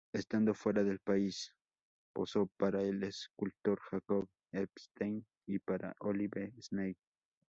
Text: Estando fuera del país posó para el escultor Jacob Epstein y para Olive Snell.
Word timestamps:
Estando 0.15 0.55
fuera 0.55 0.83
del 0.83 0.97
país 0.97 1.53
posó 2.11 2.47
para 2.57 2.81
el 2.81 3.03
escultor 3.03 3.79
Jacob 3.91 4.27
Epstein 4.51 5.23
y 5.47 5.59
para 5.59 5.93
Olive 5.99 6.51
Snell. 6.59 6.97